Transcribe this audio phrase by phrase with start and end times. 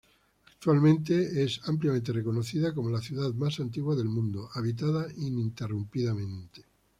[0.47, 6.63] Actualmente, es ampliamente reconocida como la ciudad más antigua del mundo habitada ininterrumpidamente.